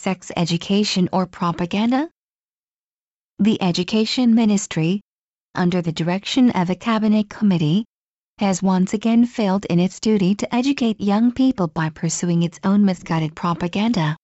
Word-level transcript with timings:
sex 0.00 0.32
education 0.34 1.10
or 1.12 1.26
propaganda? 1.26 2.08
The 3.38 3.60
Education 3.62 4.34
Ministry, 4.34 5.02
under 5.54 5.82
the 5.82 5.92
direction 5.92 6.48
of 6.52 6.70
a 6.70 6.74
cabinet 6.74 7.28
committee, 7.28 7.84
has 8.38 8.62
once 8.62 8.94
again 8.94 9.26
failed 9.26 9.66
in 9.66 9.78
its 9.78 10.00
duty 10.00 10.34
to 10.36 10.54
educate 10.54 11.02
young 11.02 11.32
people 11.32 11.68
by 11.68 11.90
pursuing 11.90 12.42
its 12.42 12.58
own 12.64 12.82
misguided 12.82 13.36
propaganda. 13.36 14.16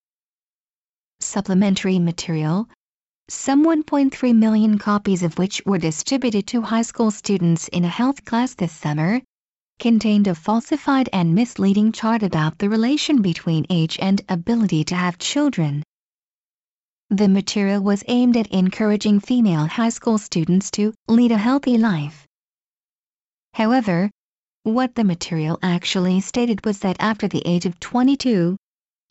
Supplementary 1.20 1.98
material, 1.98 2.70
some 3.28 3.62
1.3 3.62 4.34
million 4.34 4.78
copies 4.78 5.22
of 5.22 5.36
which 5.36 5.60
were 5.66 5.76
distributed 5.76 6.46
to 6.46 6.62
high 6.62 6.86
school 6.90 7.10
students 7.10 7.68
in 7.68 7.84
a 7.84 7.96
health 8.00 8.24
class 8.24 8.54
this 8.54 8.72
summer, 8.72 9.20
contained 9.78 10.26
a 10.26 10.34
falsified 10.34 11.08
and 11.12 11.34
misleading 11.34 11.92
chart 11.92 12.22
about 12.22 12.58
the 12.58 12.68
relation 12.68 13.22
between 13.22 13.66
age 13.70 13.98
and 14.00 14.20
ability 14.28 14.84
to 14.84 14.94
have 14.94 15.18
children. 15.18 15.82
The 17.10 17.28
material 17.28 17.82
was 17.82 18.02
aimed 18.08 18.36
at 18.36 18.48
encouraging 18.48 19.20
female 19.20 19.66
high 19.66 19.90
school 19.90 20.18
students 20.18 20.70
to 20.72 20.92
lead 21.06 21.30
a 21.30 21.38
healthy 21.38 21.78
life. 21.78 22.26
However, 23.54 24.10
what 24.64 24.96
the 24.96 25.04
material 25.04 25.58
actually 25.62 26.20
stated 26.20 26.64
was 26.66 26.80
that 26.80 26.96
after 26.98 27.28
the 27.28 27.42
age 27.46 27.66
of 27.66 27.78
22, 27.78 28.56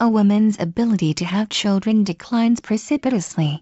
a 0.01 0.09
woman's 0.09 0.59
ability 0.59 1.13
to 1.13 1.25
have 1.25 1.47
children 1.47 2.03
declines 2.03 2.59
precipitously. 2.59 3.61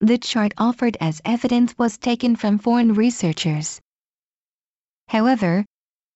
The 0.00 0.18
chart 0.18 0.52
offered 0.58 0.96
as 1.00 1.22
evidence 1.24 1.74
was 1.78 1.96
taken 1.96 2.34
from 2.34 2.58
foreign 2.58 2.94
researchers. 2.94 3.80
However, 5.08 5.64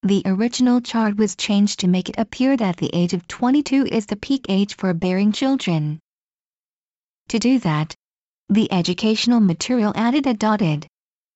the 0.03 0.23
original 0.25 0.81
chart 0.81 1.17
was 1.17 1.37
changed 1.37 1.81
to 1.81 1.89
make 1.89 2.09
it 2.09 2.19
appear 2.19 2.57
that 2.57 2.79
the 2.79 2.91
age 2.93 3.13
of 3.13 3.29
22 3.29 3.87
is 3.87 4.07
the 4.07 4.17
peak 4.17 4.47
age 4.49 4.75
for 4.77 4.95
bearing 4.95 5.33
children. 5.33 6.01
To 7.29 7.39
do 7.39 7.59
that, 7.61 7.95
the 8.49 8.73
educational 8.73 9.41
material 9.41 9.93
added 9.95 10.27
a 10.27 10.35
dotted, 10.35 10.87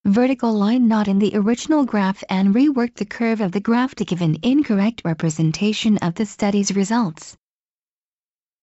vertical 0.04 0.52
line 0.52 0.88
not 0.88 1.08
in 1.08 1.18
the 1.18 1.36
original 1.36 1.84
graph 1.84 2.24
and 2.28 2.54
reworked 2.54 2.96
the 2.96 3.06
curve 3.06 3.40
of 3.40 3.52
the 3.52 3.60
graph 3.60 3.94
to 3.94 4.04
give 4.04 4.20
an 4.20 4.38
incorrect 4.42 5.02
representation 5.04 5.96
of 5.98 6.14
the 6.14 6.26
study's 6.26 6.74
results. 6.74 7.36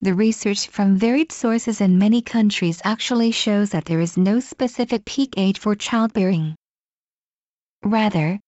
The 0.02 0.14
research 0.14 0.68
from 0.68 0.98
varied 0.98 1.32
sources 1.32 1.80
in 1.80 1.98
many 1.98 2.22
countries 2.22 2.82
actually 2.84 3.32
shows 3.32 3.70
that 3.70 3.86
there 3.86 4.02
is 4.02 4.18
no 4.18 4.40
specific 4.40 5.06
peak 5.06 5.36
age 5.38 5.60
for 5.60 5.76
childbearing. 5.76 6.56
Rather, 7.84 8.40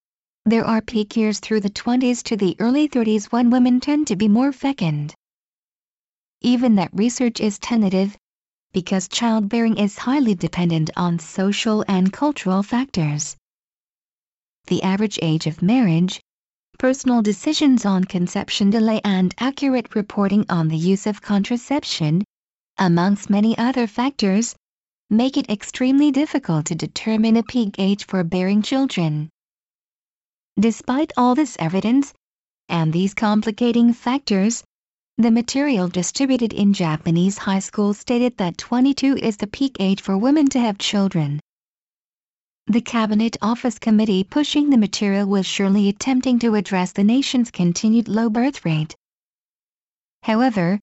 there 0.45 0.65
are 0.65 0.81
peak 0.81 1.15
years 1.15 1.39
through 1.39 1.61
the 1.61 1.69
20s 1.69 2.21
to 2.23 2.35
the 2.35 2.55
early 2.59 2.89
30s 2.89 3.31
when 3.31 3.49
women 3.49 3.79
tend 3.79 4.07
to 4.07 4.15
be 4.15 4.27
more 4.27 4.51
fecund. 4.51 5.15
Even 6.41 6.75
that 6.75 6.93
research 6.93 7.39
is 7.39 7.57
tentative, 7.59 8.17
because 8.73 9.07
childbearing 9.07 9.77
is 9.77 9.97
highly 9.97 10.35
dependent 10.35 10.89
on 10.97 11.17
social 11.17 11.85
and 11.87 12.11
cultural 12.11 12.61
factors. 12.61 13.37
The 14.67 14.83
average 14.83 15.17
age 15.21 15.47
of 15.47 15.61
marriage, 15.61 16.19
personal 16.77 17.21
decisions 17.21 17.85
on 17.85 18.03
conception 18.03 18.69
delay 18.69 18.99
and 19.05 19.33
accurate 19.39 19.95
reporting 19.95 20.45
on 20.49 20.67
the 20.67 20.77
use 20.77 21.07
of 21.07 21.21
contraception, 21.21 22.23
amongst 22.77 23.29
many 23.29 23.57
other 23.57 23.87
factors, 23.87 24.55
make 25.09 25.37
it 25.37 25.49
extremely 25.49 26.11
difficult 26.11 26.65
to 26.65 26.75
determine 26.75 27.37
a 27.37 27.43
peak 27.43 27.75
age 27.77 28.05
for 28.05 28.23
bearing 28.23 28.61
children. 28.61 29.29
Despite 30.59 31.11
all 31.17 31.33
this 31.33 31.57
evidence, 31.59 32.13
and 32.69 32.93
these 32.93 33.13
complicating 33.13 33.91
factors, 33.91 34.63
the 35.17 35.31
material 35.31 35.87
distributed 35.87 36.53
in 36.53 36.73
Japanese 36.73 37.37
high 37.37 37.59
schools 37.59 37.97
stated 37.97 38.37
that 38.37 38.57
22 38.57 39.17
is 39.17 39.37
the 39.37 39.47
peak 39.47 39.77
age 39.79 40.01
for 40.01 40.17
women 40.17 40.47
to 40.49 40.59
have 40.59 40.77
children. 40.77 41.39
The 42.67 42.81
Cabinet 42.81 43.35
Office 43.41 43.77
Committee 43.77 44.23
pushing 44.23 44.69
the 44.69 44.77
material 44.77 45.27
was 45.27 45.45
surely 45.45 45.89
attempting 45.89 46.39
to 46.39 46.55
address 46.55 46.91
the 46.91 47.03
nation's 47.03 47.51
continued 47.51 48.07
low 48.07 48.29
birth 48.29 48.63
rate. 48.63 48.95
However, 50.23 50.79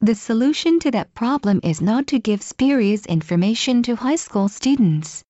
the 0.00 0.14
solution 0.14 0.80
to 0.80 0.90
that 0.90 1.14
problem 1.14 1.60
is 1.62 1.80
not 1.80 2.06
to 2.08 2.18
give 2.18 2.42
spurious 2.42 3.06
information 3.06 3.82
to 3.84 3.96
high 3.96 4.16
school 4.16 4.48
students. 4.48 5.22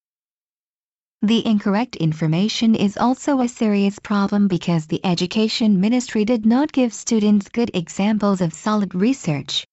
The 1.22 1.46
incorrect 1.46 1.96
information 1.96 2.74
is 2.74 2.96
also 2.96 3.40
a 3.40 3.48
serious 3.48 3.98
problem 3.98 4.48
because 4.48 4.86
the 4.86 5.04
Education 5.04 5.78
Ministry 5.78 6.24
did 6.24 6.46
not 6.46 6.72
give 6.72 6.94
students 6.94 7.50
good 7.50 7.70
examples 7.74 8.40
of 8.40 8.54
solid 8.54 8.94
research, 8.94 9.66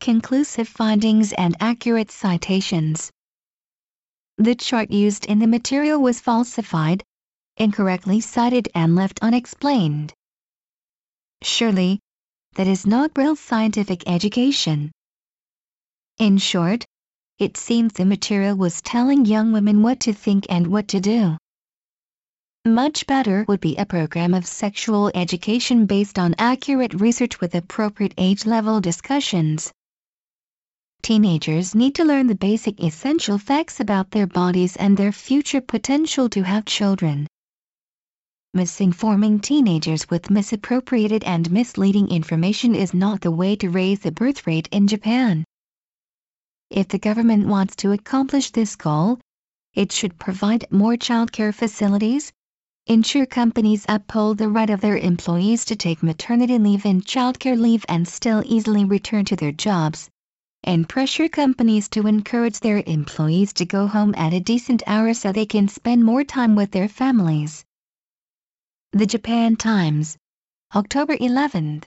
conclusive 0.00 0.68
findings 0.68 1.32
and 1.32 1.56
accurate 1.58 2.10
citations. 2.10 3.10
The 4.36 4.54
chart 4.54 4.90
used 4.90 5.24
in 5.24 5.38
the 5.38 5.46
material 5.46 6.02
was 6.02 6.20
falsified, 6.20 7.02
incorrectly 7.56 8.20
cited 8.20 8.68
and 8.74 8.94
left 8.94 9.20
unexplained. 9.22 10.12
Surely, 11.42 11.98
that 12.56 12.66
is 12.66 12.86
not 12.86 13.16
real 13.16 13.36
scientific 13.36 14.06
education. 14.06 14.92
In 16.18 16.36
short, 16.36 16.84
it 17.40 17.56
seems 17.56 17.94
the 17.94 18.04
material 18.04 18.54
was 18.54 18.82
telling 18.82 19.24
young 19.24 19.50
women 19.50 19.82
what 19.82 19.98
to 20.00 20.12
think 20.12 20.46
and 20.50 20.66
what 20.66 20.86
to 20.88 21.00
do. 21.00 21.36
Much 22.66 23.06
better 23.06 23.46
would 23.48 23.60
be 23.60 23.74
a 23.76 23.86
program 23.86 24.34
of 24.34 24.46
sexual 24.46 25.10
education 25.14 25.86
based 25.86 26.18
on 26.18 26.34
accurate 26.38 26.92
research 26.92 27.40
with 27.40 27.54
appropriate 27.54 28.12
age 28.18 28.44
level 28.44 28.82
discussions. 28.82 29.72
Teenagers 31.02 31.74
need 31.74 31.94
to 31.94 32.04
learn 32.04 32.26
the 32.26 32.34
basic 32.34 32.84
essential 32.84 33.38
facts 33.38 33.80
about 33.80 34.10
their 34.10 34.26
bodies 34.26 34.76
and 34.76 34.94
their 34.94 35.10
future 35.10 35.62
potential 35.62 36.28
to 36.28 36.42
have 36.42 36.66
children. 36.66 37.26
Misinforming 38.54 39.40
teenagers 39.40 40.10
with 40.10 40.28
misappropriated 40.28 41.24
and 41.24 41.50
misleading 41.50 42.10
information 42.10 42.74
is 42.74 42.92
not 42.92 43.22
the 43.22 43.30
way 43.30 43.56
to 43.56 43.70
raise 43.70 44.00
the 44.00 44.12
birth 44.12 44.46
rate 44.46 44.68
in 44.72 44.86
Japan. 44.86 45.44
If 46.70 46.86
the 46.86 46.98
government 46.98 47.48
wants 47.48 47.74
to 47.76 47.90
accomplish 47.92 48.52
this 48.52 48.76
goal, 48.76 49.18
it 49.74 49.90
should 49.92 50.18
provide 50.18 50.70
more 50.70 50.94
childcare 50.94 51.54
facilities, 51.54 52.32
ensure 52.86 53.26
companies 53.26 53.84
uphold 53.88 54.38
the 54.38 54.48
right 54.48 54.70
of 54.70 54.80
their 54.80 54.96
employees 54.96 55.64
to 55.66 55.76
take 55.76 56.02
maternity 56.02 56.58
leave 56.58 56.86
and 56.86 57.04
childcare 57.04 57.58
leave 57.58 57.84
and 57.88 58.06
still 58.06 58.42
easily 58.46 58.84
return 58.84 59.24
to 59.26 59.36
their 59.36 59.52
jobs, 59.52 60.08
and 60.64 60.88
pressure 60.88 61.28
companies 61.28 61.88
to 61.88 62.06
encourage 62.06 62.60
their 62.60 62.82
employees 62.86 63.52
to 63.54 63.64
go 63.64 63.86
home 63.86 64.14
at 64.16 64.32
a 64.32 64.40
decent 64.40 64.82
hour 64.86 65.14
so 65.14 65.32
they 65.32 65.46
can 65.46 65.68
spend 65.68 66.04
more 66.04 66.24
time 66.24 66.54
with 66.54 66.70
their 66.72 66.88
families. 66.88 67.64
The 68.92 69.06
Japan 69.06 69.56
Times, 69.56 70.16
October 70.74 71.16
11, 71.20 71.78